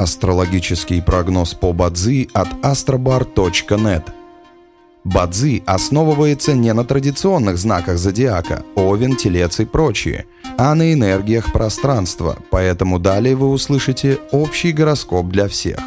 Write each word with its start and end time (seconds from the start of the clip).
Астрологический 0.00 1.02
прогноз 1.02 1.52
по 1.52 1.74
Бадзи 1.74 2.30
от 2.32 2.48
astrobar.net 2.62 4.04
Бадзи 5.04 5.62
основывается 5.66 6.54
не 6.54 6.72
на 6.72 6.86
традиционных 6.86 7.58
знаках 7.58 7.98
зодиака– 7.98 8.64
Овен, 8.76 9.14
Телец 9.14 9.60
и 9.60 9.66
прочие, 9.66 10.24
а 10.56 10.74
на 10.74 10.94
энергиях 10.94 11.52
пространства, 11.52 12.38
поэтому 12.50 12.98
далее 12.98 13.36
вы 13.36 13.50
услышите 13.50 14.18
общий 14.32 14.72
гороскоп 14.72 15.26
для 15.26 15.48
всех. 15.48 15.80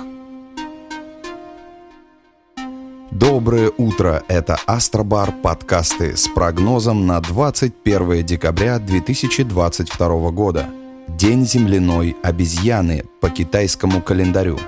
Доброе 3.10 3.72
утро! 3.78 4.22
Это 4.28 4.60
Астробар 4.68 5.32
подкасты 5.32 6.16
с 6.16 6.28
прогнозом 6.28 7.08
на 7.08 7.20
21 7.20 8.24
декабря 8.24 8.78
2022 8.78 10.30
года. 10.30 10.68
День 11.24 11.48
земляной 11.48 12.18
обезьяны 12.22 13.06
по 13.22 13.30
китайскому 13.30 14.02
календарю. 14.02 14.60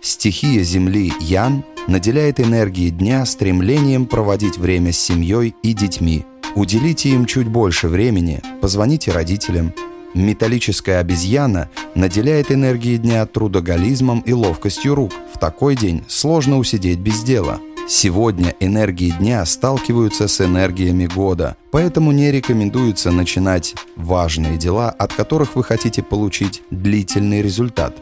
Стихия 0.00 0.62
Земли 0.62 1.12
Ян 1.20 1.64
наделяет 1.86 2.40
энергией 2.40 2.88
дня 2.88 3.26
стремлением 3.26 4.06
проводить 4.06 4.56
время 4.56 4.94
с 4.94 4.98
семьей 4.98 5.54
и 5.62 5.74
детьми. 5.74 6.24
Уделите 6.54 7.10
им 7.10 7.26
чуть 7.26 7.48
больше 7.48 7.88
времени, 7.88 8.40
позвоните 8.62 9.12
родителям. 9.12 9.74
Металлическая 10.14 11.00
обезьяна 11.00 11.68
наделяет 11.94 12.50
энергией 12.50 12.96
дня 12.96 13.26
трудоголизмом 13.26 14.20
и 14.20 14.32
ловкостью 14.32 14.94
рук. 14.94 15.12
В 15.34 15.38
такой 15.38 15.76
день 15.76 16.04
сложно 16.08 16.56
усидеть 16.56 17.00
без 17.00 17.22
дела. 17.22 17.60
Сегодня 17.88 18.52
энергии 18.58 19.10
дня 19.10 19.44
сталкиваются 19.44 20.26
с 20.26 20.40
энергиями 20.40 21.06
года, 21.06 21.56
поэтому 21.70 22.10
не 22.10 22.32
рекомендуется 22.32 23.12
начинать 23.12 23.76
важные 23.94 24.56
дела, 24.56 24.90
от 24.90 25.12
которых 25.12 25.54
вы 25.54 25.62
хотите 25.62 26.02
получить 26.02 26.62
длительный 26.72 27.42
результат. 27.42 27.96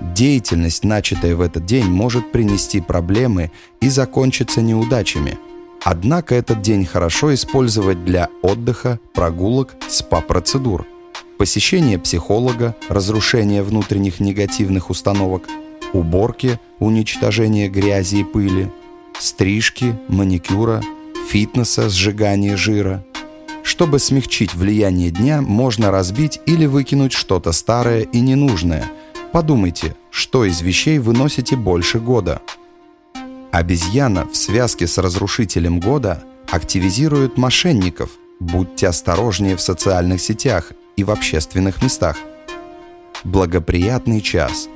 Деятельность, 0.00 0.84
начатая 0.84 1.36
в 1.36 1.40
этот 1.40 1.64
день, 1.64 1.86
может 1.86 2.32
принести 2.32 2.82
проблемы 2.82 3.50
и 3.80 3.88
закончиться 3.88 4.60
неудачами. 4.60 5.38
Однако 5.82 6.34
этот 6.34 6.60
день 6.60 6.84
хорошо 6.84 7.32
использовать 7.32 8.04
для 8.04 8.28
отдыха, 8.42 8.98
прогулок, 9.14 9.74
спа-процедур, 9.88 10.84
посещения 11.38 11.98
психолога, 11.98 12.76
разрушения 12.90 13.62
внутренних 13.62 14.20
негативных 14.20 14.90
установок, 14.90 15.44
уборки, 15.94 16.60
уничтожения 16.78 17.70
грязи 17.70 18.16
и 18.16 18.24
пыли, 18.24 18.70
стрижки, 19.18 19.98
маникюра, 20.08 20.82
фитнеса, 21.28 21.88
сжигания 21.88 22.56
жира. 22.56 23.04
Чтобы 23.62 23.98
смягчить 23.98 24.54
влияние 24.54 25.10
дня, 25.10 25.40
можно 25.40 25.90
разбить 25.90 26.40
или 26.46 26.66
выкинуть 26.66 27.12
что-то 27.12 27.52
старое 27.52 28.02
и 28.02 28.20
ненужное– 28.20 28.90
Подумайте, 29.34 29.96
что 30.10 30.44
из 30.44 30.60
вещей 30.60 31.00
вы 31.00 31.12
носите 31.12 31.56
больше 31.56 31.98
года. 31.98 32.40
Обезьяна 33.50 34.28
в 34.28 34.36
связке 34.36 34.86
с 34.86 34.96
разрушителем 34.96 35.80
года 35.80 36.22
активизирует 36.48 37.36
мошенников. 37.36 38.10
Будьте 38.38 38.86
осторожнее 38.86 39.56
в 39.56 39.60
социальных 39.60 40.20
сетях 40.20 40.70
и 40.94 41.02
в 41.02 41.10
общественных 41.10 41.82
местах. 41.82 42.16
Благоприятный 43.24 44.20
час. 44.20 44.68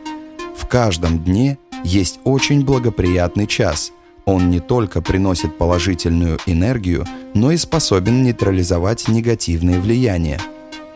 В 0.57 0.67
каждом 0.67 1.23
дне 1.23 1.57
есть 1.85 2.19
очень 2.25 2.65
благоприятный 2.65 3.47
час. 3.47 3.93
Он 4.29 4.51
не 4.51 4.61
только 4.61 5.01
приносит 5.01 5.57
положительную 5.57 6.39
энергию, 6.45 7.07
но 7.33 7.51
и 7.51 7.57
способен 7.57 8.23
нейтрализовать 8.25 9.09
негативные 9.09 9.81
влияния. 9.81 10.39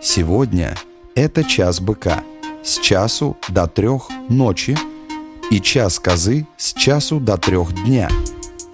Сегодня 0.02 0.76
это 1.14 1.42
час 1.42 1.80
быка– 1.80 2.22
с 2.62 2.78
часу 2.78 3.38
до 3.48 3.66
трех 3.66 4.10
ночи 4.28 4.76
и 5.50 5.60
час 5.62 5.98
козы 5.98 6.46
с 6.58 6.74
часу 6.74 7.20
до 7.20 7.38
трех 7.38 7.72
дня. 7.84 8.10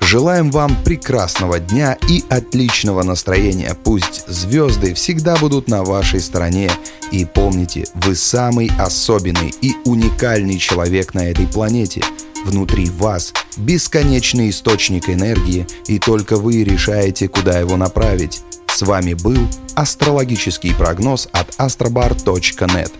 Желаем 0.01 0.51
вам 0.51 0.74
прекрасного 0.85 1.61
дня 1.61 1.97
и 2.08 2.24
отличного 2.29 3.05
настроения. 3.05 3.77
Пусть 3.85 4.27
звезды 4.27 4.92
всегда 4.95 5.36
будут 5.36 5.68
на 5.68 5.85
вашей 5.85 6.20
стороне. 6.20 6.68
И 7.13 7.24
помните, 7.24 7.85
вы 7.95 8.17
самый 8.17 8.73
особенный 8.77 9.55
и 9.61 9.77
уникальный 9.85 10.58
человек 10.58 11.14
на 11.14 11.27
этой 11.27 11.47
планете. 11.47 12.02
Внутри 12.44 12.86
вас 12.90 13.32
бесконечный 13.56 14.50
источник 14.50 15.08
энергии, 15.08 15.66
и 15.86 15.98
только 15.98 16.36
вы 16.36 16.64
решаете, 16.64 17.28
куда 17.28 17.58
его 17.58 17.76
направить. 17.76 18.42
С 18.66 18.82
вами 18.82 19.14
был 19.14 19.36
астрологический 19.74 20.74
прогноз 20.74 21.28
от 21.32 21.48
astrobar.net. 21.56 22.92